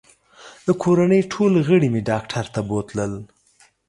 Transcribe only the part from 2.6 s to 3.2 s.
بوتلل